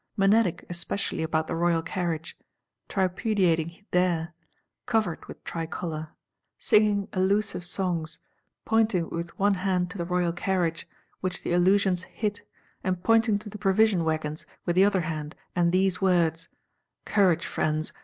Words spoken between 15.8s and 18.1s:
words: 'Courage, Friends!